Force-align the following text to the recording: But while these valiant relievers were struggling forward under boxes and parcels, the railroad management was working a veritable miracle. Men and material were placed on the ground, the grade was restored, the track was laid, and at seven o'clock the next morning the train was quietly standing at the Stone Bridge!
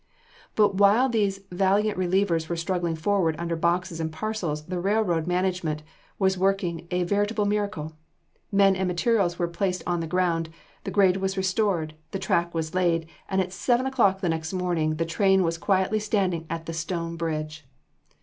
But 0.55 0.77
while 0.79 1.09
these 1.09 1.41
valiant 1.51 1.95
relievers 1.95 2.49
were 2.49 2.55
struggling 2.55 2.95
forward 2.95 3.35
under 3.37 3.55
boxes 3.55 3.99
and 3.99 4.11
parcels, 4.11 4.65
the 4.65 4.79
railroad 4.79 5.27
management 5.27 5.83
was 6.17 6.39
working 6.39 6.87
a 6.89 7.03
veritable 7.03 7.45
miracle. 7.45 7.93
Men 8.51 8.75
and 8.75 8.87
material 8.87 9.29
were 9.37 9.47
placed 9.47 9.83
on 9.85 9.99
the 9.99 10.07
ground, 10.07 10.49
the 10.85 10.89
grade 10.89 11.17
was 11.17 11.37
restored, 11.37 11.93
the 12.09 12.17
track 12.17 12.51
was 12.51 12.73
laid, 12.73 13.07
and 13.29 13.41
at 13.41 13.53
seven 13.53 13.85
o'clock 13.85 14.21
the 14.21 14.29
next 14.29 14.53
morning 14.53 14.95
the 14.95 15.05
train 15.05 15.43
was 15.43 15.59
quietly 15.59 15.99
standing 15.99 16.47
at 16.49 16.65
the 16.65 16.73
Stone 16.73 17.15
Bridge! 17.17 17.67